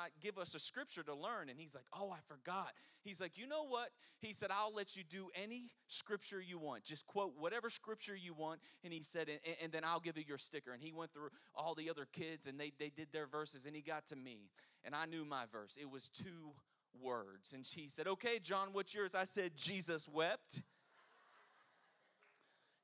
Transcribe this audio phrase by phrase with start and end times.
[0.00, 1.48] Not give us a scripture to learn.
[1.48, 2.72] And he's like, Oh, I forgot.
[3.02, 3.90] He's like, You know what?
[4.18, 6.84] He said, I'll let you do any scripture you want.
[6.84, 8.60] Just quote whatever scripture you want.
[8.84, 10.72] And he said, And, and then I'll give you your sticker.
[10.72, 13.66] And he went through all the other kids and they, they did their verses.
[13.66, 14.50] And he got to me.
[14.84, 15.78] And I knew my verse.
[15.80, 16.52] It was two
[17.00, 17.52] words.
[17.52, 19.14] And she said, Okay, John, what's yours?
[19.14, 20.62] I said, Jesus wept.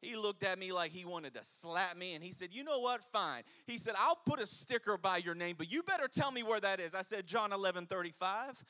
[0.03, 2.81] He looked at me like he wanted to slap me and he said, You know
[2.81, 3.01] what?
[3.01, 3.43] Fine.
[3.67, 6.61] He said, I'll put a sticker by your name, but you better tell me where
[6.61, 6.95] that is.
[6.95, 8.65] I said, John 11 35.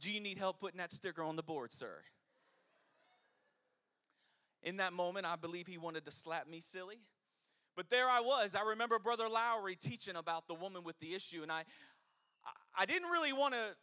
[0.00, 2.02] Do you need help putting that sticker on the board, sir?
[4.64, 6.98] In that moment, I believe he wanted to slap me silly.
[7.76, 8.54] But there I was.
[8.54, 11.64] I remember Brother Lowry teaching about the woman with the issue, and I,
[12.78, 13.76] I didn't really want to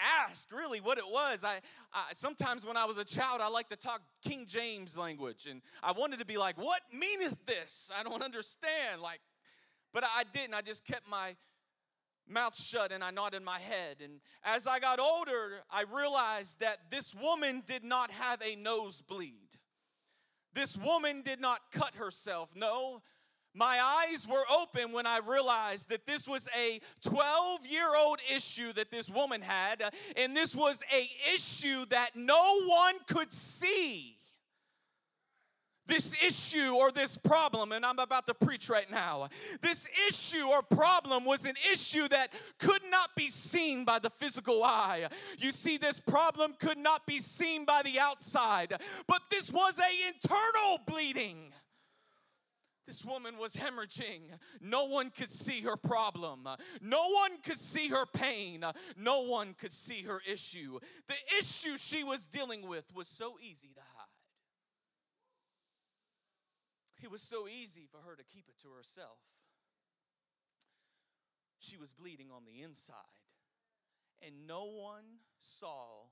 [0.00, 1.44] ask really what it was.
[1.44, 1.60] I,
[1.92, 5.62] I, sometimes when I was a child, I like to talk King James language, and
[5.82, 9.02] I wanted to be like, "What meaneth this?" I don't understand.
[9.02, 9.20] Like,
[9.92, 10.54] but I didn't.
[10.54, 11.36] I just kept my
[12.28, 13.96] mouth shut and I nodded my head.
[14.02, 19.56] And as I got older, I realized that this woman did not have a nosebleed.
[20.52, 22.54] This woman did not cut herself.
[22.56, 23.02] No,
[23.56, 28.72] my eyes were open when I realized that this was a 12 year old issue
[28.74, 29.82] that this woman had,
[30.16, 34.12] and this was a issue that no one could see.
[35.88, 39.28] This issue or this problem, and I'm about to preach right now.
[39.62, 44.64] This issue or problem was an issue that could not be seen by the physical
[44.64, 45.06] eye.
[45.38, 48.74] You see, this problem could not be seen by the outside,
[49.06, 51.52] but this was a internal bleeding.
[52.86, 54.30] This woman was hemorrhaging.
[54.60, 56.48] No one could see her problem.
[56.80, 58.64] No one could see her pain.
[58.96, 60.78] No one could see her issue.
[61.08, 64.06] The issue she was dealing with was so easy to hide.
[67.02, 69.18] It was so easy for her to keep it to herself.
[71.58, 72.96] She was bleeding on the inside,
[74.24, 76.06] and no one saw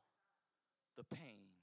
[0.97, 1.54] the pain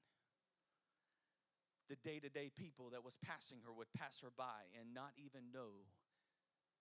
[1.91, 5.11] the day to day people that was passing her would pass her by and not
[5.17, 5.83] even know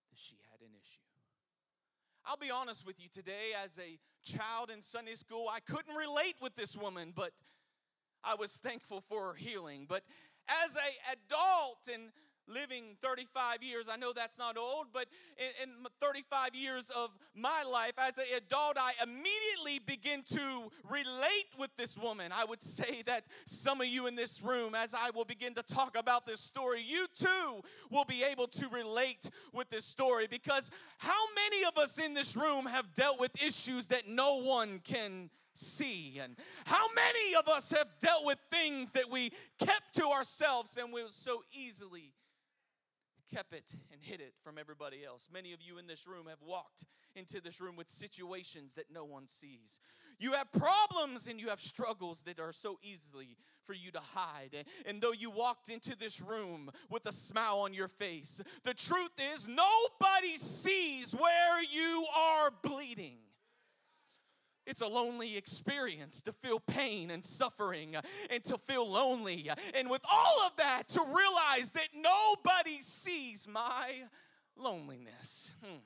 [0.09, 1.03] that she had an issue.
[2.25, 6.35] I'll be honest with you today, as a child in Sunday school, I couldn't relate
[6.41, 7.31] with this woman, but
[8.23, 9.85] I was thankful for her healing.
[9.89, 10.03] But
[10.47, 12.11] as an adult and
[12.53, 13.87] living 35 years.
[13.91, 15.05] I know that's not old, but
[15.37, 21.47] in, in 35 years of my life as an adult, I immediately begin to relate
[21.57, 22.31] with this woman.
[22.35, 25.63] I would say that some of you in this room, as I will begin to
[25.63, 30.69] talk about this story, you too will be able to relate with this story because
[30.97, 35.29] how many of us in this room have dealt with issues that no one can
[35.53, 36.19] see.
[36.21, 36.35] And
[36.65, 41.01] how many of us have dealt with things that we kept to ourselves and we
[41.09, 42.13] so easily
[43.33, 45.29] kept it and hid it from everybody else.
[45.31, 49.05] Many of you in this room have walked into this room with situations that no
[49.05, 49.79] one sees.
[50.19, 54.55] You have problems and you have struggles that are so easily for you to hide.
[54.85, 59.11] And though you walked into this room with a smile on your face, the truth
[59.33, 63.17] is nobody sees where you are bleeding.
[64.65, 67.95] It's a lonely experience to feel pain and suffering
[68.29, 69.49] and to feel lonely.
[69.75, 73.91] And with all of that, to realize that nobody sees my
[74.55, 75.53] loneliness.
[75.63, 75.79] Hmm.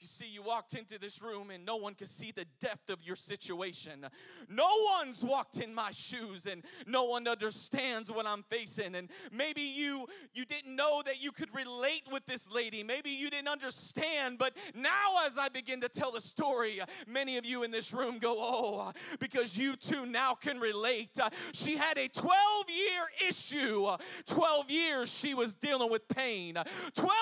[0.00, 3.02] You see, you walked into this room and no one could see the depth of
[3.02, 4.06] your situation.
[4.48, 4.66] No
[4.96, 8.94] one's walked in my shoes and no one understands what I'm facing.
[8.94, 12.82] And maybe you you didn't know that you could relate with this lady.
[12.82, 17.44] Maybe you didn't understand, but now as I begin to tell the story, many of
[17.44, 21.18] you in this room go, "Oh, because you too now can relate."
[21.52, 23.86] She had a 12-year issue.
[24.24, 26.54] 12 years she was dealing with pain.
[26.94, 27.12] 12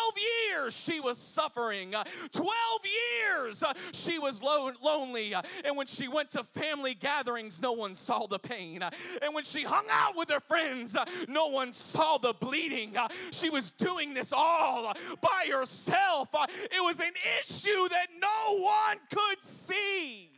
[0.52, 1.92] years she was suffering.
[2.30, 2.54] 12
[2.84, 5.34] years uh, she was lo- lonely.
[5.34, 8.82] Uh, and when she went to family gatherings, no one saw the pain.
[8.82, 8.90] Uh,
[9.22, 10.96] and when she hung out with her friends,
[11.28, 12.94] no one saw the bleeding.
[13.30, 16.28] She was doing this all by herself.
[16.48, 20.30] It was an issue that no one could see.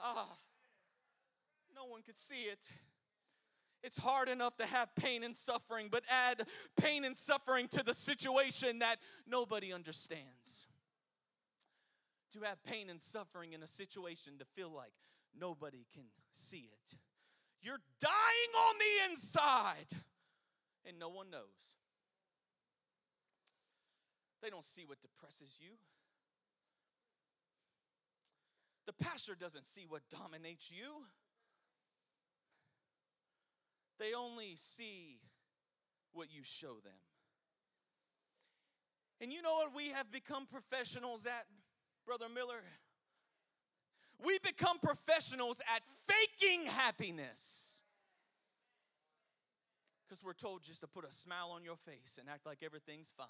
[0.00, 0.28] Ah,
[1.74, 2.68] no one could see it.
[3.84, 6.46] It's hard enough to have pain and suffering, but add
[6.80, 8.96] pain and suffering to the situation that
[9.28, 10.66] nobody understands.
[12.32, 14.90] to have pain and suffering in a situation to feel like
[15.38, 16.02] nobody can
[16.32, 16.96] see it.
[17.62, 20.02] You're dying on the inside
[20.84, 21.76] and no one knows.
[24.42, 25.70] They don't see what depresses you.
[28.86, 31.04] The pastor doesn't see what dominates you.
[33.98, 35.18] They only see
[36.12, 36.92] what you show them.
[39.20, 41.44] And you know what we have become professionals at,
[42.04, 42.62] Brother Miller?
[44.24, 47.80] We become professionals at faking happiness.
[50.06, 53.10] Because we're told just to put a smile on your face and act like everything's
[53.10, 53.26] fine.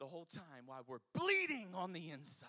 [0.00, 2.48] The whole time while we're bleeding on the inside.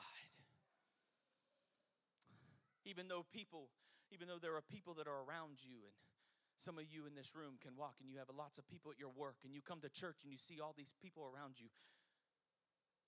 [2.86, 3.70] Even though people,
[4.12, 5.96] even though there are people that are around you and
[6.60, 9.00] some of you in this room can walk and you have lots of people at
[9.00, 11.72] your work and you come to church and you see all these people around you.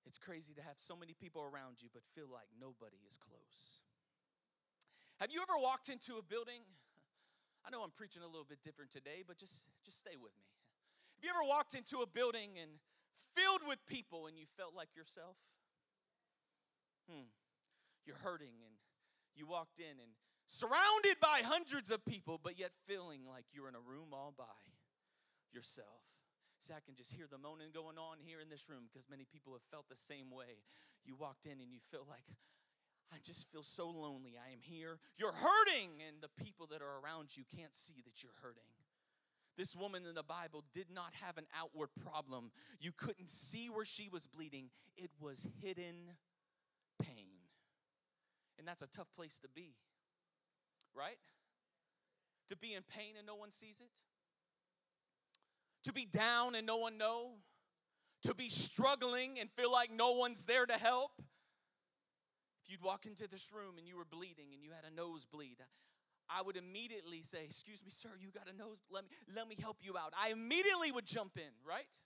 [0.07, 3.83] It's crazy to have so many people around you but feel like nobody is close.
[5.19, 6.63] Have you ever walked into a building?
[7.61, 10.49] I know I'm preaching a little bit different today, but just just stay with me.
[11.19, 12.81] Have you ever walked into a building and
[13.35, 15.37] filled with people and you felt like yourself?
[17.05, 17.29] Hmm.
[18.07, 18.73] You're hurting and
[19.35, 20.09] you walked in and
[20.51, 24.59] surrounded by hundreds of people, but yet feeling like you're in a room all by
[25.53, 26.19] yourself.
[26.59, 29.23] See, I can just hear the moaning going on here in this room because many
[29.23, 30.59] people have felt the same way.
[31.05, 32.27] You walked in and you feel like,
[33.13, 34.35] I just feel so lonely.
[34.35, 34.99] I am here.
[35.17, 38.67] You're hurting, and the people that are around you can't see that you're hurting.
[39.57, 42.51] This woman in the Bible did not have an outward problem.
[42.79, 46.11] You couldn't see where she was bleeding, it was hidden
[47.01, 47.39] pain.
[48.59, 49.75] And that's a tough place to be
[50.95, 51.17] right?
[52.49, 53.91] To be in pain and no one sees it?
[55.83, 57.37] To be down and no one know?
[58.23, 61.11] To be struggling and feel like no one's there to help?
[62.63, 65.57] If you'd walk into this room and you were bleeding and you had a nosebleed,
[66.29, 68.79] I would immediately say, "Excuse me, sir, you got a nose.
[68.89, 71.99] Let me let me help you out." I immediately would jump in, right?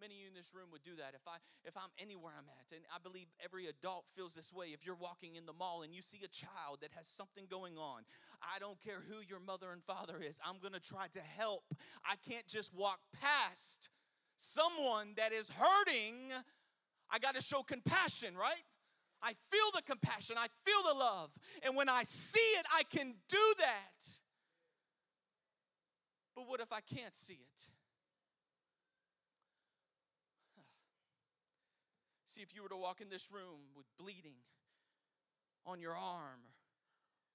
[0.00, 2.48] Many of you in this room would do that if I if I'm anywhere I'm
[2.60, 2.72] at.
[2.76, 4.66] And I believe every adult feels this way.
[4.66, 7.78] If you're walking in the mall and you see a child that has something going
[7.78, 8.02] on,
[8.42, 10.40] I don't care who your mother and father is.
[10.44, 11.64] I'm going to try to help.
[12.04, 13.88] I can't just walk past
[14.36, 16.30] someone that is hurting.
[17.10, 18.62] I got to show compassion, right?
[19.22, 21.32] I feel the compassion, I feel the love.
[21.64, 24.04] And when I see it, I can do that.
[26.34, 27.68] But what if I can't see it?
[32.36, 34.36] See, if you were to walk in this room with bleeding
[35.64, 36.40] on your arm,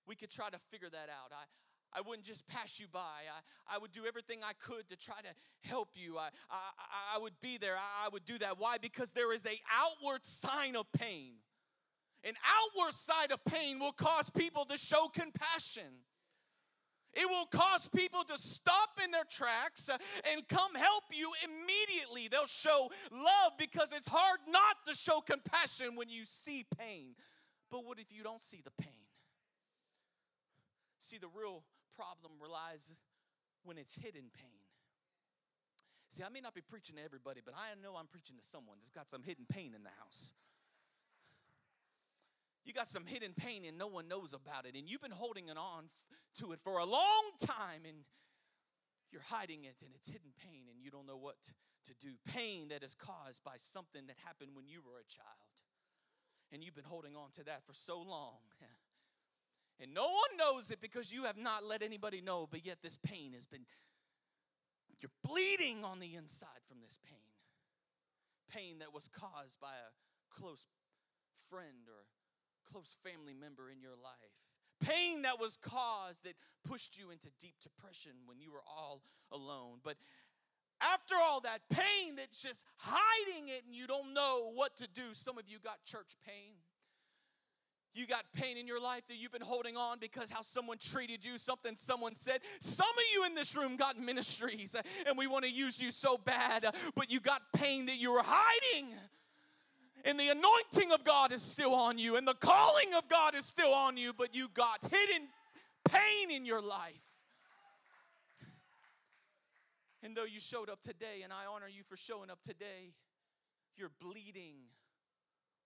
[0.06, 1.32] we could try to figure that out.
[1.32, 3.00] I, I wouldn't just pass you by.
[3.00, 6.20] I, I would do everything I could to try to help you.
[6.20, 7.78] I, I, I would be there.
[7.78, 8.60] I, I would do that.
[8.60, 8.78] Why?
[8.80, 11.34] Because there is a outward sign of pain.
[12.24, 12.34] An
[12.78, 16.06] outward side of pain will cause people to show compassion.
[17.14, 19.98] It will cause people to stop in their tracks uh,
[20.32, 22.30] and come help you immediately.
[22.30, 27.16] They'll show love because it's hard not to show compassion when you see pain.
[27.70, 28.94] But what if you don't see the pain?
[31.00, 31.64] See, the real
[31.96, 32.96] problem relies
[33.64, 34.62] when it's hidden pain.
[36.08, 38.76] See, I may not be preaching to everybody, but I know I'm preaching to someone
[38.80, 40.34] that's got some hidden pain in the house.
[42.66, 45.50] You got some hidden pain and no one knows about it, and you've been holding
[45.50, 45.86] it on
[46.36, 47.98] to it for a long time, and
[49.12, 51.36] you're hiding it, and it's hidden pain, and you don't know what
[51.86, 52.14] to do.
[52.34, 55.56] Pain that is caused by something that happened when you were a child,
[56.52, 58.40] and you've been holding on to that for so long.
[59.82, 63.00] And no one knows it because you have not let anybody know, but yet this
[63.00, 63.66] pain has been,
[65.02, 67.18] you're bleeding on the inside from this pain.
[68.54, 70.68] Pain that was caused by a close
[71.50, 72.06] friend or
[72.72, 74.52] close family member in your life.
[74.80, 76.34] Pain that was caused that
[76.68, 79.80] pushed you into deep depression when you were all alone.
[79.84, 79.96] But
[80.82, 85.14] after all that pain that's just hiding it and you don't know what to do,
[85.14, 86.56] some of you got church pain.
[87.94, 91.26] You got pain in your life that you've been holding on because how someone treated
[91.26, 92.40] you, something someone said.
[92.62, 94.76] Some of you in this room got ministries
[95.08, 96.66] and we want to use you so bad,
[96.96, 98.94] but you got pain that you were hiding
[100.06, 103.46] and the anointing of God is still on you, and the calling of God is
[103.46, 105.28] still on you, but you got hidden
[105.90, 107.06] pain in your life.
[110.04, 112.94] And though you showed up today, and I honor you for showing up today,
[113.76, 114.56] you're bleeding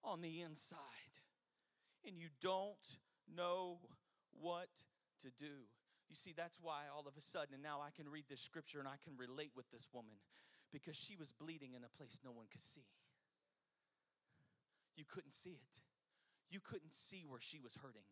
[0.03, 0.79] on the inside,
[2.05, 2.97] and you don't
[3.33, 3.79] know
[4.39, 4.69] what
[5.21, 5.65] to do.
[6.09, 8.79] You see, that's why all of a sudden, and now I can read this scripture
[8.79, 10.15] and I can relate with this woman
[10.71, 12.85] because she was bleeding in a place no one could see.
[14.95, 15.79] You couldn't see it.
[16.49, 18.07] You couldn't see where she was hurting.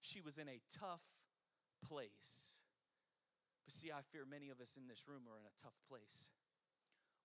[0.00, 1.04] She was in a tough
[1.86, 2.60] place.
[3.64, 6.30] But see, I fear many of us in this room are in a tough place.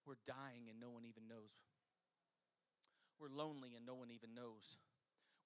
[0.06, 1.58] We're dying and no one even knows.
[3.20, 4.78] We're lonely and no one even knows.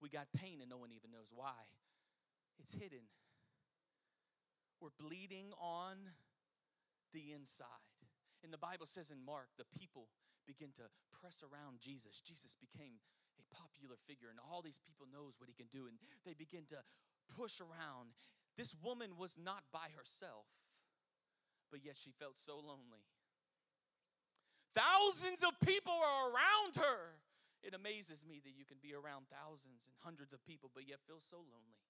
[0.02, 1.70] We got pain and no one even knows why.
[2.60, 3.08] It's hidden.
[4.82, 5.96] We're bleeding on
[7.14, 7.89] the inside.
[8.44, 10.08] And the Bible says in Mark, the people
[10.48, 12.22] begin to press around Jesus.
[12.22, 13.04] Jesus became
[13.38, 16.66] a popular figure, and all these people knows what he can do, and they begin
[16.70, 16.80] to
[17.30, 18.16] push around.
[18.58, 20.48] This woman was not by herself,
[21.72, 23.06] but yet she felt so lonely.
[24.74, 27.22] Thousands of people are around her.
[27.62, 31.04] It amazes me that you can be around thousands and hundreds of people, but yet
[31.06, 31.84] feel so lonely.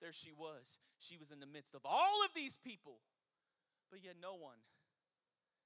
[0.00, 0.78] There she was.
[0.98, 3.00] She was in the midst of all of these people,
[3.90, 4.60] but yet no one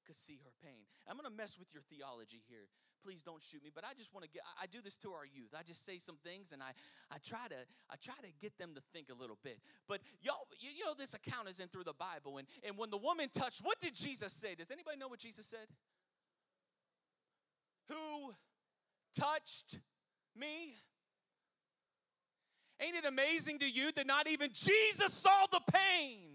[0.09, 0.89] could see her pain.
[1.07, 2.65] I'm to mess with your theology here.
[3.05, 5.27] Please don't shoot me, but I just want to get I do this to our
[5.27, 5.53] youth.
[5.57, 6.73] I just say some things and I
[7.13, 7.61] I try to
[7.91, 9.61] I try to get them to think a little bit.
[9.87, 12.89] But y'all you, you know this account is in through the Bible and and when
[12.89, 14.55] the woman touched, what did Jesus say?
[14.55, 15.69] Does anybody know what Jesus said?
[17.89, 18.33] Who
[19.15, 19.79] touched
[20.35, 20.75] me?
[22.81, 26.28] Ain't it amazing to you that not even Jesus saw the pain?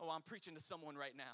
[0.00, 1.24] Oh, I'm preaching to someone right now.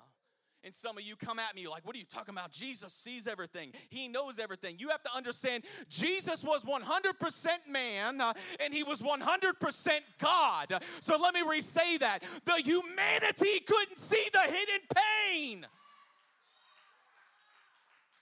[0.65, 2.51] And some of you come at me like, what are you talking about?
[2.51, 4.77] Jesus sees everything, He knows everything.
[4.79, 10.83] You have to understand, Jesus was 100% man uh, and He was 100% God.
[11.01, 12.21] So let me re say that.
[12.47, 15.67] The humanity couldn't see the hidden pain.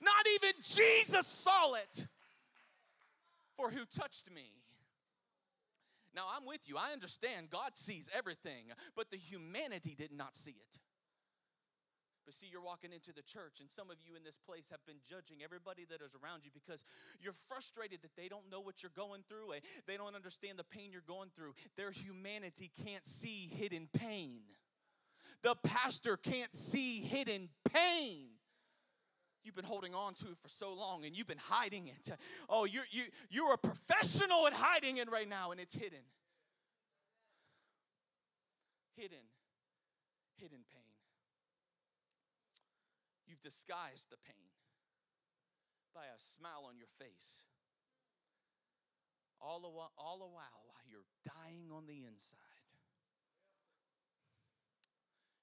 [0.01, 2.09] Not even Jesus saw it.
[3.57, 4.62] For who touched me?
[6.14, 6.76] Now, I'm with you.
[6.76, 10.78] I understand God sees everything, but the humanity did not see it.
[12.25, 14.85] But see, you're walking into the church, and some of you in this place have
[14.87, 16.85] been judging everybody that is around you because
[17.21, 19.54] you're frustrated that they don't know what you're going through.
[19.54, 19.61] Eh?
[19.87, 21.54] They don't understand the pain you're going through.
[21.76, 24.42] Their humanity can't see hidden pain.
[25.42, 28.28] The pastor can't see hidden pain
[29.45, 32.11] you've been holding on to it for so long and you've been hiding it.
[32.49, 36.05] Oh, you're, you, you're a professional at hiding it right now and it's hidden.
[38.97, 39.27] Hidden,
[40.37, 40.83] hidden pain.
[43.27, 44.53] You've disguised the pain
[45.95, 47.45] by a smile on your face.
[49.41, 52.39] All a while, all a while, while you're dying on the inside.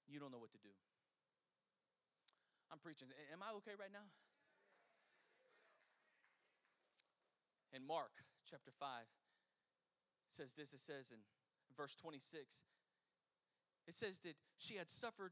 [0.08, 0.70] You don't know what to do.
[2.72, 3.08] I'm preaching.
[3.34, 4.06] Am I okay right now?
[7.74, 8.12] In Mark
[8.50, 11.20] chapter 5, it says this it says in
[11.78, 12.64] verse 26,
[13.88, 15.32] it says that she had suffered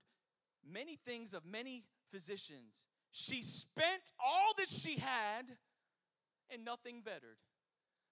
[0.65, 2.85] many things of many physicians.
[3.11, 5.57] She spent all that she had
[6.51, 7.37] and nothing bettered,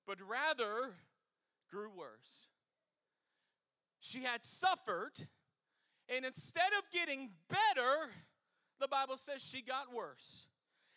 [0.07, 0.93] but rather
[1.71, 2.47] grew worse.
[3.99, 5.13] She had suffered,
[6.15, 8.11] and instead of getting better,
[8.79, 10.47] the Bible says she got worse.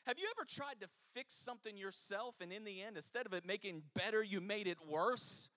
[0.06, 3.44] Have you ever tried to fix something yourself and in the end, instead of it
[3.44, 5.50] making better, you made it worse?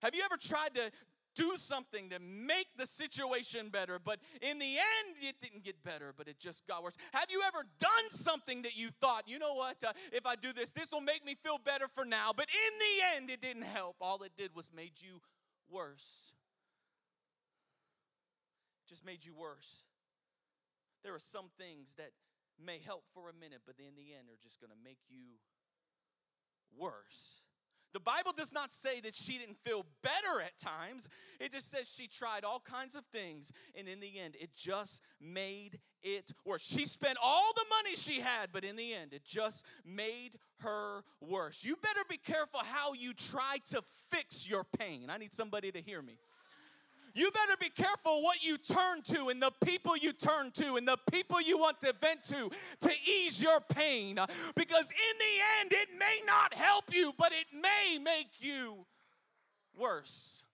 [0.00, 0.90] Have you ever tried to
[1.34, 6.12] do something to make the situation better, but in the end, it didn't get better,
[6.16, 6.94] but it just got worse?
[7.12, 10.52] Have you ever done something that you thought, you know what, uh, if I do
[10.52, 13.64] this, this will make me feel better for now, but in the end, it didn't
[13.64, 13.96] help.
[14.00, 15.20] All it did was made you
[15.70, 16.32] worse.
[18.88, 19.84] just made you worse.
[21.02, 22.10] There are some things that
[22.64, 25.38] may help for a minute, but in the end are just going to make you
[26.78, 27.42] worse.
[27.92, 31.08] The Bible does not say that she didn't feel better at times.
[31.38, 35.02] It just says she tried all kinds of things, and in the end, it just
[35.20, 36.62] made it worse.
[36.62, 41.02] She spent all the money she had, but in the end, it just made her
[41.20, 41.64] worse.
[41.64, 45.10] You better be careful how you try to fix your pain.
[45.10, 46.18] I need somebody to hear me
[47.14, 50.86] you better be careful what you turn to and the people you turn to and
[50.86, 52.50] the people you want to vent to
[52.80, 54.18] to ease your pain.
[54.54, 58.86] Because in the end, it may not help you, but it may make you
[59.78, 60.44] worse.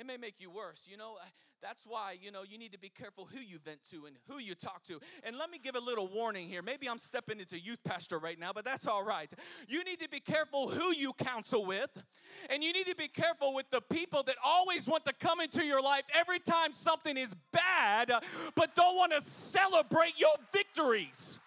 [0.00, 0.88] It may make you worse.
[0.90, 1.18] You know,
[1.62, 4.38] that's why, you know, you need to be careful who you vent to and who
[4.38, 4.98] you talk to.
[5.24, 6.62] And let me give a little warning here.
[6.62, 9.30] Maybe I'm stepping into youth pastor right now, but that's all right.
[9.68, 12.02] You need to be careful who you counsel with.
[12.48, 15.66] And you need to be careful with the people that always want to come into
[15.66, 18.10] your life every time something is bad,
[18.54, 21.38] but don't want to celebrate your victories.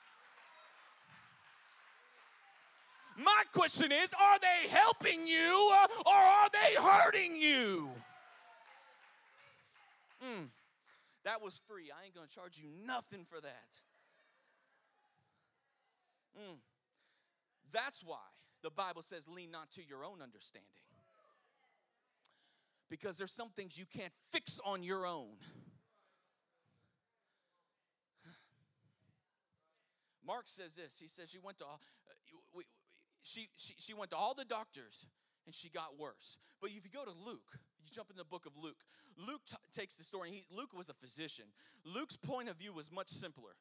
[3.18, 7.90] My question is are they helping you uh, or are they hurting you?
[10.24, 10.48] Mm,
[11.26, 11.92] that was free.
[11.92, 13.80] I ain't to charge you nothing for that.
[16.38, 16.58] Mm.
[17.72, 18.18] That's why
[18.62, 20.70] the Bible says, lean not to your own understanding.
[22.90, 25.36] Because there's some things you can't fix on your own.
[30.26, 31.00] Mark says this.
[31.00, 31.78] He says she went to uh,
[32.56, 32.64] we,
[33.24, 35.08] she, she, she went to all the doctors
[35.46, 36.38] and she got worse.
[36.62, 38.78] But if you go to Luke, you jump in the book of Luke.
[39.18, 40.32] Luke t- takes the story.
[40.32, 41.46] He, Luke was a physician.
[41.86, 43.52] Luke's point of view was much simpler.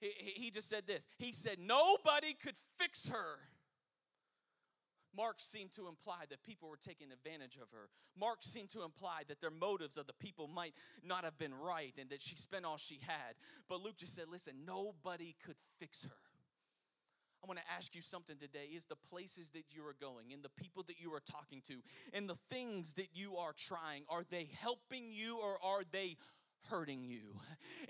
[0.00, 1.06] He, he just said this.
[1.18, 3.38] He said nobody could fix her
[5.16, 7.88] Mark seemed to imply that people were taking advantage of her.
[8.18, 11.94] Mark seemed to imply that their motives of the people might not have been right
[12.00, 13.34] and that she spent all she had.
[13.68, 16.23] But Luke just said, listen, nobody could fix her.
[17.44, 18.70] I want to ask you something today.
[18.74, 21.74] Is the places that you are going and the people that you are talking to
[22.14, 26.16] and the things that you are trying, are they helping you or are they
[26.70, 27.20] hurting you.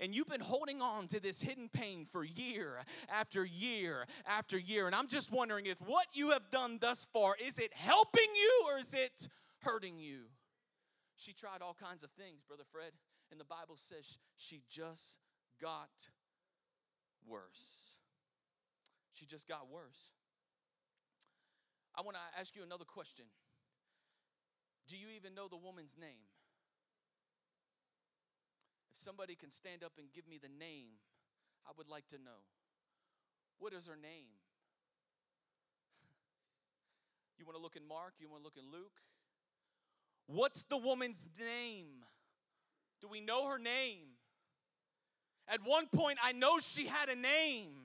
[0.01, 4.87] And you've been holding on to this hidden pain for year after year after year.
[4.87, 8.65] And I'm just wondering if what you have done thus far is it helping you
[8.67, 9.29] or is it
[9.61, 10.23] hurting you?
[11.15, 12.91] She tried all kinds of things, Brother Fred,
[13.31, 15.19] and the Bible says she just
[15.61, 16.09] got
[17.25, 17.97] worse.
[19.15, 20.11] She just got worse.
[21.95, 23.25] I want to ask you another question.
[24.87, 26.27] Do you even know the woman's name?
[28.91, 30.99] If somebody can stand up and give me the name,
[31.65, 32.43] I would like to know.
[33.57, 34.35] What is her name?
[37.37, 38.13] You want to look in Mark?
[38.19, 39.01] You want to look in Luke?
[40.27, 42.03] What's the woman's name?
[43.01, 44.15] Do we know her name?
[45.47, 47.84] At one point, I know she had a name,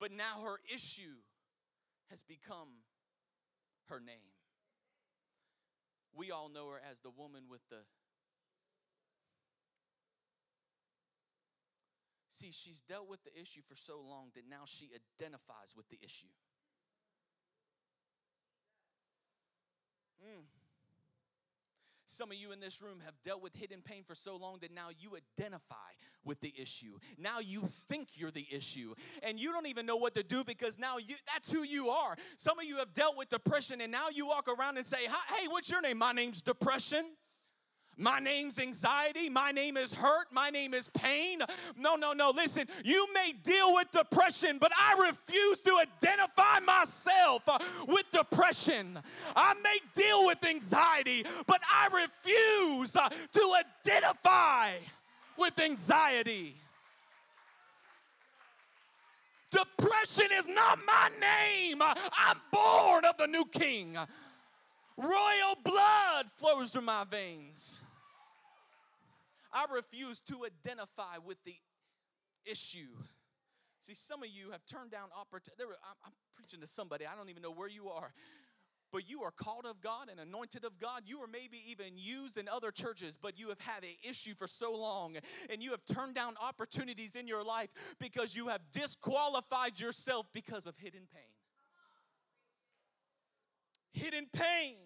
[0.00, 1.22] but now her issue
[2.10, 2.68] has become
[3.88, 4.32] her name.
[6.14, 7.78] We all know her as the woman with the
[12.38, 15.98] See, she's dealt with the issue for so long that now she identifies with the
[16.00, 16.30] issue.
[20.22, 20.46] Mm.
[22.10, 24.74] Some of you in this room have dealt with hidden pain for so long that
[24.74, 25.74] now you identify
[26.24, 26.98] with the issue.
[27.18, 30.78] Now you think you're the issue and you don't even know what to do because
[30.78, 32.16] now you that's who you are.
[32.38, 35.48] Some of you have dealt with depression and now you walk around and say, "Hey,
[35.48, 37.17] what's your name?" "My name's depression."
[37.98, 39.28] My name's anxiety.
[39.28, 40.28] My name is hurt.
[40.30, 41.40] My name is pain.
[41.76, 42.30] No, no, no.
[42.30, 47.58] Listen, you may deal with depression, but I refuse to identify myself uh,
[47.88, 48.96] with depression.
[49.34, 54.70] I may deal with anxiety, but I refuse uh, to identify
[55.36, 56.54] with anxiety.
[59.50, 61.82] Depression is not my name.
[61.82, 63.96] I'm born of the new king.
[64.96, 67.82] Royal blood flows through my veins.
[69.52, 71.56] I refuse to identify with the
[72.44, 72.96] issue.
[73.80, 75.62] See, some of you have turned down opportunity.
[75.62, 78.12] I'm, I'm preaching to somebody, I don't even know where you are
[78.92, 81.02] but you are called of God and anointed of God.
[81.06, 84.46] You are maybe even used in other churches, but you have had an issue for
[84.46, 85.16] so long
[85.50, 90.66] and you have turned down opportunities in your life because you have disqualified yourself because
[90.66, 91.22] of hidden pain.
[93.92, 94.76] Hidden pain.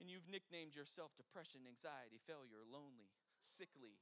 [0.00, 3.10] And you've nicknamed yourself depression, anxiety, failure, lonely,
[3.42, 3.98] sickly.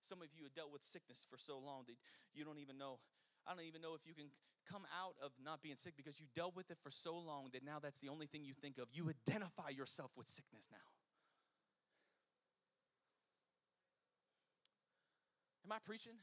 [0.00, 1.96] Some of you have dealt with sickness for so long that
[2.34, 2.98] you don't even know.
[3.46, 4.26] I don't even know if you can
[4.70, 7.64] come out of not being sick because you dealt with it for so long that
[7.64, 8.88] now that's the only thing you think of.
[8.92, 10.78] You identify yourself with sickness now.
[15.64, 16.14] Am I preaching?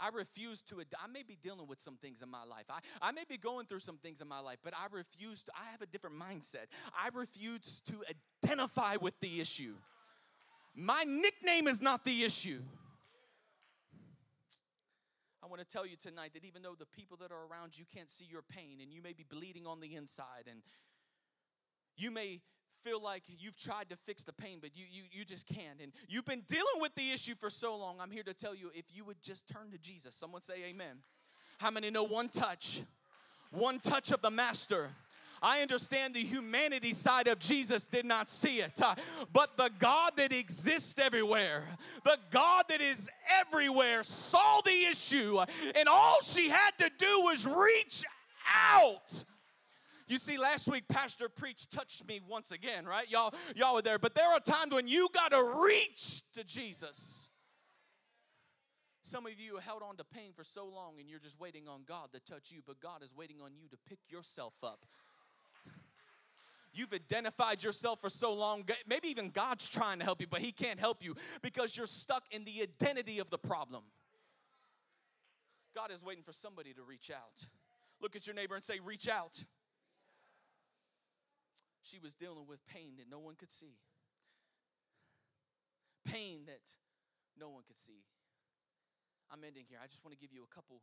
[0.00, 2.64] I refuse to, I may be dealing with some things in my life.
[2.70, 5.52] I, I may be going through some things in my life, but I refuse to,
[5.54, 6.66] I have a different mindset.
[6.96, 7.94] I refuse to
[8.44, 9.74] identify with the issue.
[10.74, 12.60] My nickname is not the issue.
[15.42, 17.84] I want to tell you tonight that even though the people that are around you
[17.92, 20.60] can't see your pain and you may be bleeding on the inside and
[21.96, 22.40] you may
[22.82, 25.80] feel like you've tried to fix the pain, but you, you, you just can't.
[25.82, 27.96] And you've been dealing with the issue for so long.
[28.00, 30.14] I'm here to tell you if you would just turn to Jesus.
[30.14, 30.96] Someone say amen.
[31.58, 32.82] How many know one touch?
[33.50, 34.90] One touch of the Master.
[35.42, 38.94] I understand the humanity side of Jesus did not see it, uh,
[39.32, 41.64] but the God that exists everywhere,
[42.04, 43.08] the God that is
[43.40, 45.38] everywhere, saw the issue,
[45.76, 48.04] and all she had to do was reach
[48.74, 49.24] out
[50.10, 53.10] you see, last week Pastor preached touched me once again, right?
[53.10, 53.98] Y'all, y'all were there.
[53.98, 57.28] But there are times when you gotta reach to Jesus.
[59.02, 61.82] Some of you held on to pain for so long and you're just waiting on
[61.86, 64.84] God to touch you, but God is waiting on you to pick yourself up.
[66.72, 68.64] You've identified yourself for so long.
[68.86, 72.24] Maybe even God's trying to help you, but He can't help you because you're stuck
[72.30, 73.82] in the identity of the problem.
[75.74, 77.46] God is waiting for somebody to reach out.
[78.00, 79.44] Look at your neighbor and say, Reach out.
[81.90, 83.74] She was dealing with pain that no one could see,
[86.06, 86.62] pain that
[87.34, 88.06] no one could see.
[89.26, 89.82] I'm ending here.
[89.82, 90.82] I just want to give you a couple,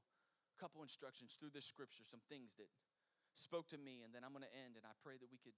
[0.60, 2.67] couple instructions through this scripture, some things that
[3.36, 4.76] spoke to me, and then I'm going to end.
[4.76, 5.56] And I pray that we could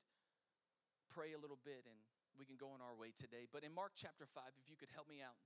[1.09, 1.97] pray a little bit and
[2.38, 3.49] we can go on our way today.
[3.49, 5.38] But in Mark chapter 5, if you could help me out,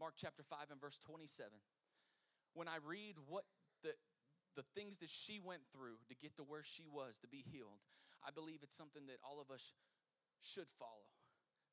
[0.00, 1.52] Mark chapter 5 and verse 27,
[2.56, 3.44] when I read what
[3.84, 3.92] the
[4.56, 7.82] the things that she went through to get to where she was to be healed,
[8.26, 9.72] I believe it's something that all of us
[10.42, 10.90] should follow.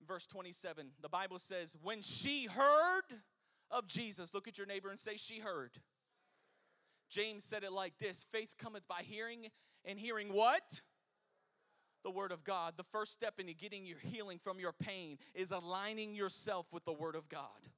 [0.05, 3.03] Verse 27, the Bible says, When she heard
[3.69, 5.71] of Jesus, look at your neighbor and say, She heard.
[7.09, 9.47] James said it like this faith cometh by hearing,
[9.85, 10.81] and hearing what?
[12.03, 12.73] The Word of God.
[12.77, 16.93] The first step in getting your healing from your pain is aligning yourself with the
[16.93, 17.69] Word of God.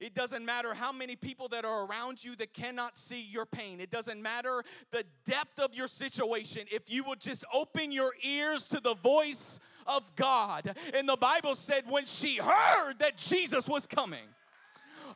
[0.00, 3.80] It doesn't matter how many people that are around you that cannot see your pain.
[3.80, 6.64] It doesn't matter the depth of your situation.
[6.70, 10.74] If you will just open your ears to the voice of God.
[10.94, 14.24] And the Bible said when she heard that Jesus was coming,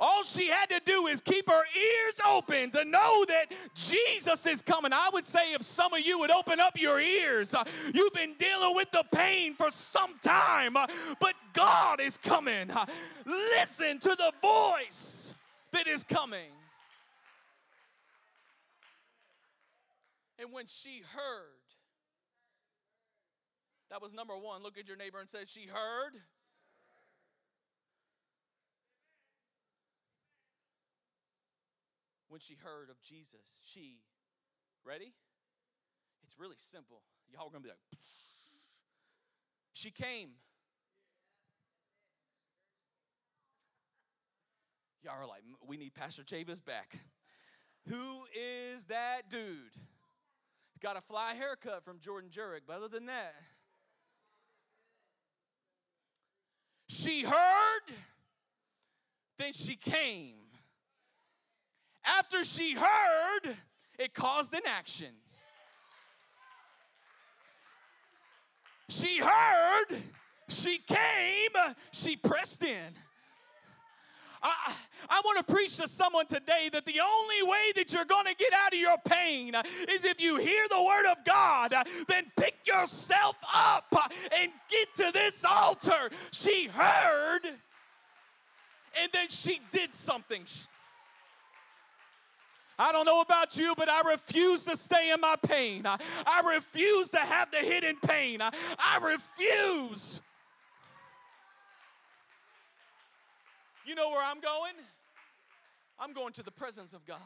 [0.01, 4.63] all she had to do is keep her ears open to know that Jesus is
[4.63, 4.93] coming.
[4.93, 8.35] I would say if some of you would open up your ears, uh, you've been
[8.39, 10.87] dealing with the pain for some time, uh,
[11.21, 12.71] but God is coming.
[12.71, 12.87] Uh,
[13.25, 15.35] listen to the voice
[15.73, 16.51] that is coming.
[20.39, 21.55] And when she heard,
[23.91, 24.63] that was number one.
[24.63, 26.15] Look at your neighbor and say, She heard.
[32.35, 34.01] When she heard of Jesus, she,
[34.85, 35.13] ready?
[36.25, 37.01] It's really simple.
[37.33, 37.79] Y'all are gonna be like,
[39.73, 40.31] she came.
[45.05, 46.97] Y'all are like, we need Pastor Chavis back.
[47.89, 49.79] Who is that dude?
[50.83, 53.37] Got a fly haircut from Jordan Jurek, but other than that,
[56.89, 57.95] she heard,
[59.39, 60.44] then she came.
[62.07, 63.57] After she heard,
[63.99, 65.09] it caused an action.
[68.89, 69.87] She heard,
[70.49, 72.93] she came, she pressed in.
[74.43, 74.75] I,
[75.09, 78.35] I want to preach to someone today that the only way that you're going to
[78.35, 79.55] get out of your pain
[79.89, 81.73] is if you hear the word of God,
[82.09, 83.87] then pick yourself up
[84.39, 86.11] and get to this altar.
[86.31, 87.47] She heard
[89.01, 90.45] and then she did something.
[92.79, 95.87] I don't know about you, but I refuse to stay in my pain.
[95.87, 98.41] I, I refuse to have the hidden pain.
[98.43, 100.21] I, I refuse.
[103.87, 104.73] You know where I'm going?
[105.99, 107.19] I'm going to the presence of God.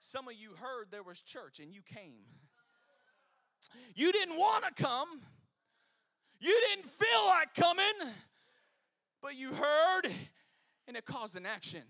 [0.00, 2.24] Some of you heard there was church and you came.
[3.94, 5.08] You didn't want to come.
[6.40, 8.12] You didn't feel like coming,
[9.22, 10.02] but you heard
[10.88, 11.82] and it caused an action.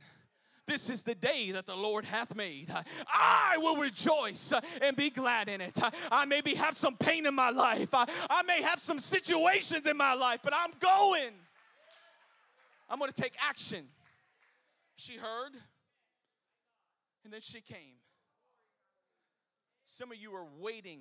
[0.67, 2.73] This is the day that the Lord hath made.
[3.09, 5.79] I will rejoice and be glad in it.
[6.11, 7.89] I maybe have some pain in my life.
[7.93, 11.33] I, may have some situations in my life, but I'm going.
[12.89, 13.87] I'm going to take action.
[14.97, 15.53] She heard,
[17.25, 17.97] and then she came.
[19.85, 21.01] Some of you are waiting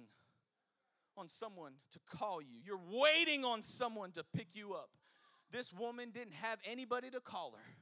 [1.17, 2.59] on someone to call you.
[2.65, 4.89] You're waiting on someone to pick you up.
[5.51, 7.80] This woman didn't have anybody to call her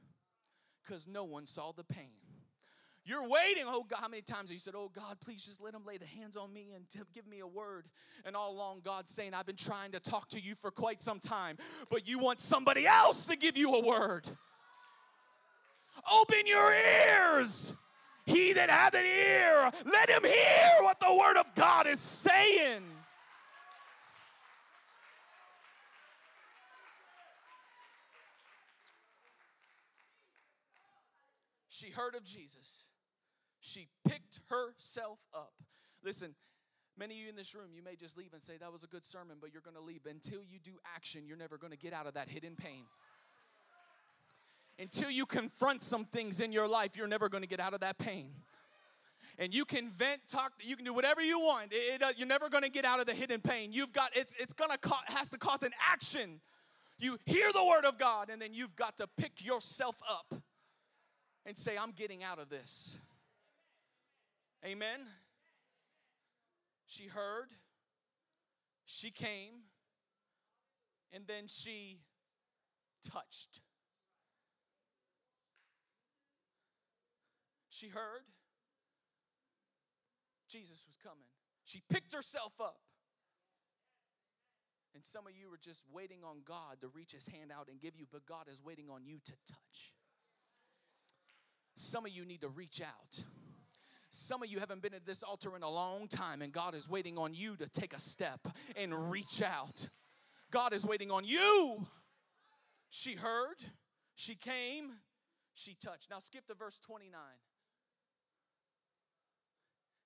[0.84, 2.10] because no one saw the pain.
[3.04, 3.64] You're waiting.
[3.66, 5.96] Oh God, how many times have you said, Oh God, please just let him lay
[5.96, 7.86] the hands on me and give me a word?
[8.26, 11.18] And all along, God's saying, I've been trying to talk to you for quite some
[11.18, 11.56] time,
[11.90, 14.28] but you want somebody else to give you a word.
[16.12, 17.74] Open your ears.
[18.26, 22.82] He that hath an ear, let him hear what the word of God is saying.
[31.90, 32.84] Heard of Jesus.
[33.60, 35.52] She picked herself up.
[36.02, 36.34] Listen,
[36.98, 38.86] many of you in this room, you may just leave and say, That was a
[38.86, 40.06] good sermon, but you're going to leave.
[40.08, 42.84] Until you do action, you're never going to get out of that hidden pain.
[44.78, 47.80] Until you confront some things in your life, you're never going to get out of
[47.80, 48.30] that pain.
[49.38, 51.72] And you can vent, talk, you can do whatever you want.
[51.72, 53.72] It, it, uh, you're never going to get out of the hidden pain.
[53.72, 56.40] You've got it, it's going to co- has to cause an action.
[56.98, 60.42] You hear the word of God, and then you've got to pick yourself up
[61.46, 62.98] and say, I'm getting out of this.
[64.64, 65.00] Amen.
[66.86, 67.48] She heard,
[68.84, 69.62] She came
[71.12, 72.00] and then she
[73.10, 73.60] touched.
[77.70, 78.22] She heard
[80.48, 81.28] Jesus was coming.
[81.64, 82.80] She picked herself up.
[84.94, 87.80] And some of you are just waiting on God to reach his hand out and
[87.80, 89.94] give you, but God is waiting on you to touch.
[91.76, 93.24] Some of you need to reach out.
[94.10, 96.88] Some of you haven't been at this altar in a long time, and God is
[96.88, 98.40] waiting on you to take a step
[98.76, 99.88] and reach out.
[100.50, 101.86] God is waiting on you.
[102.88, 103.56] She heard,
[104.16, 104.90] she came,
[105.54, 106.10] she touched.
[106.10, 107.12] Now skip to verse 29.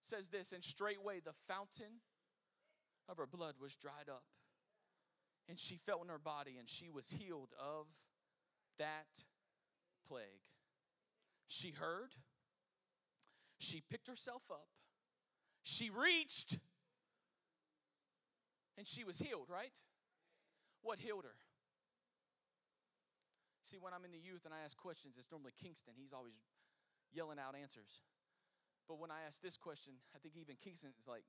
[0.01, 2.01] It says this, and straightway the fountain
[3.09, 4.25] of her blood was dried up.
[5.49, 7.87] And she felt in her body, and she was healed of
[8.79, 9.25] that
[10.07, 10.43] plague.
[11.49, 12.15] She heard,
[13.59, 14.69] she picked herself up,
[15.63, 16.59] she reached,
[18.77, 19.75] and she was healed, right?
[20.83, 21.37] What healed her?
[23.63, 25.95] See, when I'm in the youth and I ask questions, it's normally Kingston.
[25.97, 26.35] He's always
[27.13, 28.03] yelling out answers.
[28.87, 31.25] But when I ask this question, I think even Kingston is like,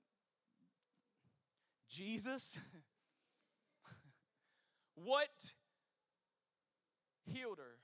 [1.87, 2.59] Jesus?
[4.95, 5.53] what
[7.25, 7.79] healed her?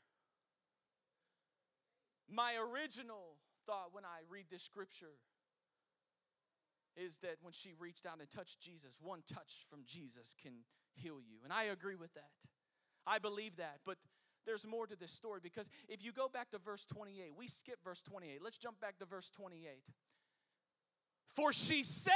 [2.32, 5.20] My original thought when I read this scripture
[6.96, 10.54] is that when she reached out and touched Jesus, one touch from Jesus can
[10.94, 11.38] heal you.
[11.44, 12.32] And I agree with that.
[13.06, 13.80] I believe that.
[13.86, 13.98] But
[14.46, 17.78] there's more to this story because if you go back to verse 28, we skip
[17.84, 18.40] verse 28.
[18.44, 19.84] Let's jump back to verse 28.
[21.28, 22.14] For she said,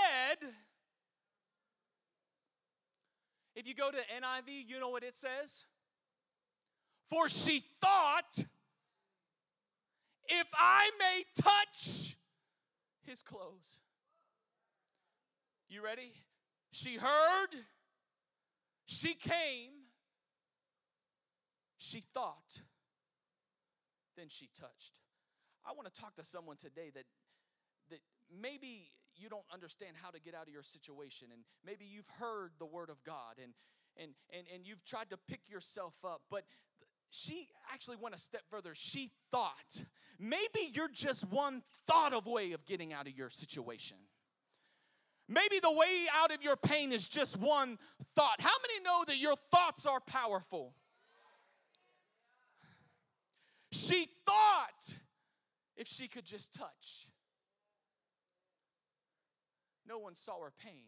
[3.55, 5.65] if you go to NIV, you know what it says?
[7.09, 8.43] For she thought,
[10.27, 12.17] if I may touch
[13.03, 13.79] his clothes.
[15.69, 16.11] You ready?
[16.71, 17.49] She heard,
[18.85, 19.71] she came,
[21.77, 22.61] she thought,
[24.17, 24.99] then she touched.
[25.65, 27.05] I want to talk to someone today that
[27.89, 27.99] that
[28.41, 32.51] maybe you don't understand how to get out of your situation and maybe you've heard
[32.59, 33.53] the word of God and
[33.97, 36.43] and and, and you've tried to pick yourself up but
[37.09, 38.73] she actually went a step further.
[38.73, 39.83] She thought
[40.19, 43.97] maybe you're just one thought of way of getting out of your situation.
[45.27, 47.79] Maybe the way out of your pain is just one
[48.15, 48.39] thought.
[48.39, 50.75] How many know that your thoughts are powerful?
[53.71, 54.95] She thought
[55.75, 57.09] if she could just touch.
[59.87, 60.85] No one saw her pain.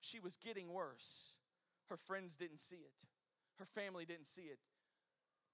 [0.00, 1.34] She was getting worse.
[1.88, 3.06] Her friends didn't see it,
[3.58, 4.58] her family didn't see it.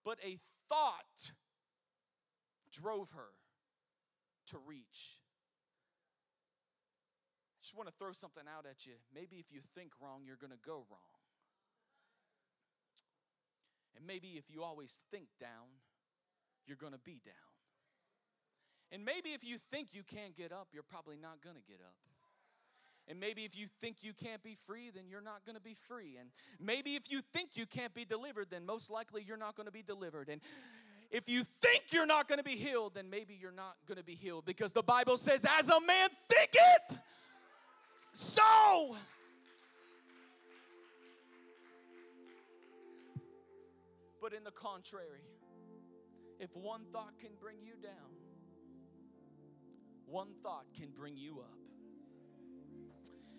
[0.04, 0.36] But a
[0.68, 1.32] thought
[2.70, 3.32] drove her
[4.48, 5.20] to reach.
[7.56, 8.94] I just want to throw something out at you.
[9.14, 11.18] Maybe if you think wrong, you're going to go wrong.
[13.96, 15.82] And maybe if you always think down,
[16.66, 17.34] you're going to be down.
[18.90, 21.80] And maybe if you think you can't get up, you're probably not going to get
[21.84, 21.96] up.
[23.08, 25.74] And maybe if you think you can't be free, then you're not going to be
[25.74, 26.18] free.
[26.20, 26.28] And
[26.60, 29.72] maybe if you think you can't be delivered, then most likely you're not going to
[29.72, 30.28] be delivered.
[30.28, 30.42] And
[31.10, 34.04] if you think you're not going to be healed, then maybe you're not going to
[34.04, 37.02] be healed because the Bible says, as a man thinketh,
[38.12, 38.96] so.
[44.20, 45.22] But in the contrary,
[46.38, 48.12] if one thought can bring you down,
[50.04, 51.67] one thought can bring you up.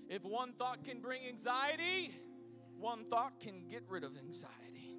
[0.10, 2.12] If one thought can bring anxiety,
[2.80, 4.95] one thought can get rid of anxiety.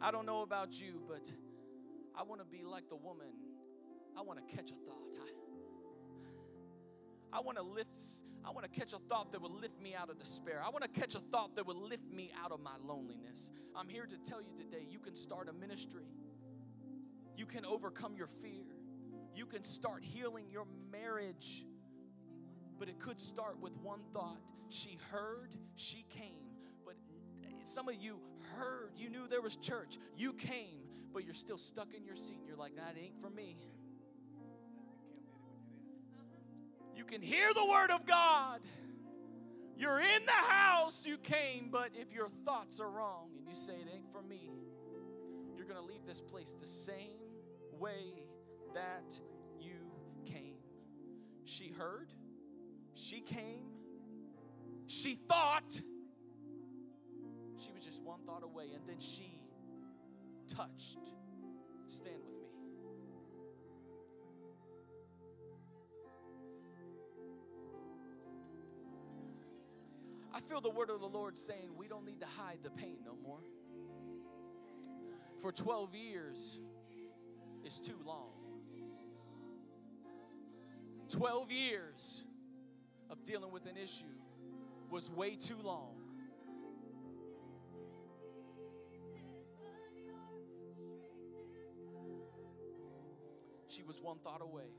[0.00, 1.28] I don't know about you, but
[2.14, 3.26] I want to be like the woman.
[4.16, 5.02] I want to catch a thought.
[7.32, 7.96] I, I want to lift,
[8.44, 10.62] I want to catch a thought that will lift me out of despair.
[10.64, 13.50] I want to catch a thought that will lift me out of my loneliness.
[13.74, 16.06] I'm here to tell you today you can start a ministry,
[17.36, 18.64] you can overcome your fear,
[19.34, 21.64] you can start healing your marriage
[22.78, 24.38] but it could start with one thought.
[24.68, 26.46] She heard, she came.
[26.84, 26.94] But
[27.64, 28.20] some of you
[28.56, 30.80] heard, you knew there was church, you came,
[31.12, 33.56] but you're still stuck in your seat and you're like, that ain't for me.
[36.94, 38.60] You can hear the word of God.
[39.76, 43.74] You're in the house, you came, but if your thoughts are wrong and you say
[43.74, 44.50] it ain't for me,
[45.56, 47.20] you're going to leave this place the same
[47.78, 48.26] way
[48.74, 49.20] that
[49.60, 49.76] you
[50.24, 50.56] came.
[51.44, 52.12] She heard,
[52.98, 53.64] she came,
[54.86, 55.80] she thought,
[57.56, 59.40] she was just one thought away, and then she
[60.48, 61.12] touched.
[61.86, 62.48] Stand with me.
[70.34, 72.98] I feel the word of the Lord saying we don't need to hide the pain
[73.04, 73.40] no more.
[75.40, 76.58] For 12 years
[77.64, 78.32] is too long.
[81.08, 82.24] 12 years
[83.10, 84.04] of dealing with an issue
[84.90, 85.94] was way too long.
[93.68, 94.70] She was one thought away.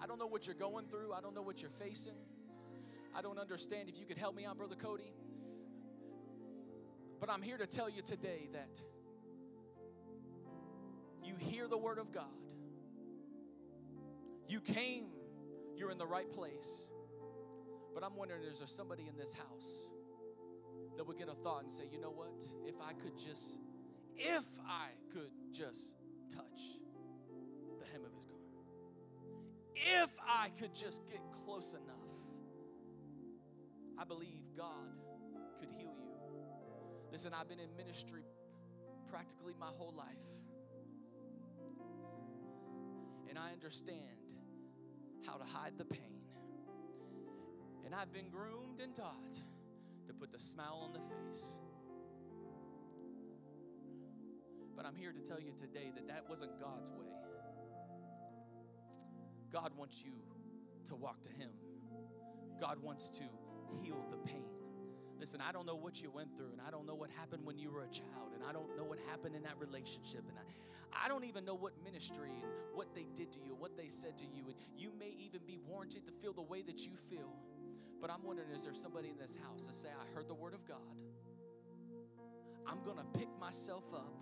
[0.00, 1.12] I don't know what you're going through.
[1.12, 2.16] I don't know what you're facing.
[3.14, 3.88] I don't understand.
[3.88, 5.12] If you could help me out, Brother Cody.
[7.20, 8.82] But I'm here to tell you today that
[11.22, 12.43] you hear the word of God.
[14.48, 15.06] You came,
[15.76, 16.90] you're in the right place.
[17.94, 19.86] But I'm wondering is there somebody in this house
[20.96, 22.44] that would get a thought and say, you know what?
[22.66, 23.58] If I could just,
[24.16, 25.94] if I could just
[26.28, 26.78] touch
[27.78, 28.50] the hem of his garment,
[29.76, 32.10] if I could just get close enough,
[33.98, 34.98] I believe God
[35.58, 36.14] could heal you.
[37.12, 38.24] Listen, I've been in ministry
[39.08, 40.26] practically my whole life.
[43.28, 44.23] And I understand
[45.26, 46.00] how to hide the pain.
[47.84, 49.40] And I've been groomed and taught
[50.06, 51.58] to put the smile on the face.
[54.76, 57.06] But I'm here to tell you today that that wasn't God's way.
[59.52, 60.12] God wants you
[60.86, 61.50] to walk to Him,
[62.60, 63.24] God wants to
[63.82, 64.44] heal the pain.
[65.18, 67.56] Listen, I don't know what you went through, and I don't know what happened when
[67.56, 70.42] you were a child, and I don't know what happened in that relationship, and I,
[70.94, 74.16] I don't even know what ministry and what they did to you, what they said
[74.18, 77.34] to you, and you may even be warranted to feel the way that you feel.
[78.00, 80.54] But I'm wondering, is there somebody in this house to say, I heard the word
[80.54, 80.78] of God?
[82.66, 84.14] I'm gonna pick myself up.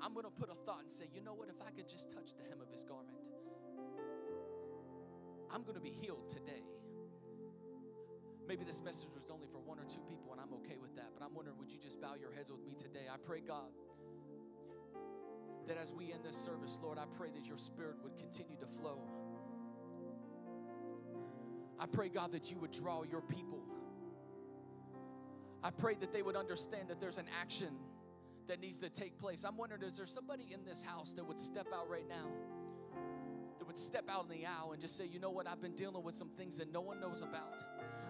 [0.00, 2.34] I'm gonna put a thought and say, you know what, if I could just touch
[2.34, 3.28] the hem of his garment,
[5.52, 6.62] I'm gonna be healed today.
[8.46, 11.10] Maybe this message was only for one or two people, and I'm okay with that.
[11.14, 13.06] But I'm wondering, would you just bow your heads with me today?
[13.12, 13.70] I pray, God,
[15.66, 18.66] that as we end this service, Lord, I pray that your spirit would continue to
[18.66, 18.98] flow.
[21.78, 23.62] I pray, God, that you would draw your people.
[25.62, 27.70] I pray that they would understand that there's an action
[28.48, 29.44] that needs to take place.
[29.44, 32.28] I'm wondering, is there somebody in this house that would step out right now?
[33.58, 35.74] That would step out in the aisle and just say, you know what, I've been
[35.74, 37.62] dealing with some things that no one knows about.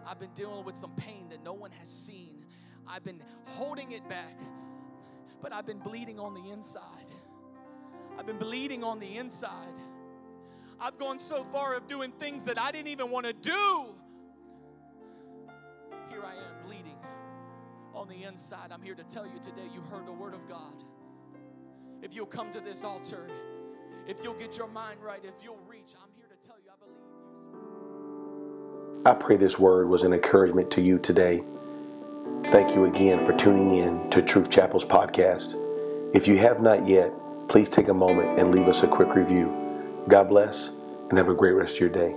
[0.07, 2.45] I've been dealing with some pain that no one has seen.
[2.87, 4.39] I've been holding it back,
[5.41, 7.00] but I've been bleeding on the inside.
[8.21, 9.79] I've been bleeding on the inside.
[10.79, 13.95] I've gone so far of doing things that I didn't even want to do.
[16.11, 16.99] Here I am bleeding
[17.95, 18.73] on the inside.
[18.73, 20.85] I'm here to tell you today you heard the word of God.
[22.03, 23.27] If you'll come to this altar,
[24.07, 26.77] if you'll get your mind right, if you'll reach, I'm here to tell you I
[26.79, 26.99] believe
[28.97, 29.03] you.
[29.07, 31.43] I pray this word was an encouragement to you today.
[32.51, 35.55] Thank you again for tuning in to Truth Chapel's podcast.
[36.15, 37.11] If you have not yet,
[37.51, 39.53] please take a moment and leave us a quick review.
[40.07, 40.69] God bless
[41.09, 42.15] and have a great rest of your day.